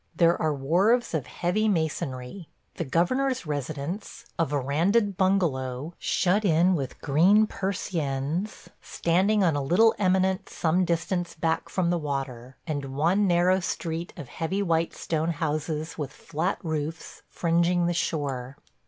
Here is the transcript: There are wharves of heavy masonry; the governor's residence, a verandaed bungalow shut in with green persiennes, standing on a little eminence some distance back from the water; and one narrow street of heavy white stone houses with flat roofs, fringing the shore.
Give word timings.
There 0.15 0.35
are 0.41 0.51
wharves 0.51 1.13
of 1.13 1.27
heavy 1.27 1.67
masonry; 1.67 2.49
the 2.77 2.83
governor's 2.83 3.45
residence, 3.45 4.25
a 4.39 4.47
verandaed 4.47 5.15
bungalow 5.15 5.93
shut 5.99 6.43
in 6.43 6.73
with 6.73 6.99
green 7.01 7.45
persiennes, 7.45 8.67
standing 8.81 9.43
on 9.43 9.55
a 9.55 9.61
little 9.61 9.93
eminence 9.99 10.55
some 10.55 10.85
distance 10.85 11.35
back 11.35 11.69
from 11.69 11.91
the 11.91 11.99
water; 11.99 12.57
and 12.65 12.95
one 12.97 13.27
narrow 13.27 13.59
street 13.59 14.11
of 14.17 14.27
heavy 14.27 14.63
white 14.63 14.95
stone 14.95 15.29
houses 15.33 15.99
with 15.99 16.11
flat 16.11 16.57
roofs, 16.63 17.21
fringing 17.29 17.85
the 17.85 17.93
shore. 17.93 18.57